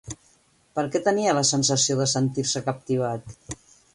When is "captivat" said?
2.71-3.39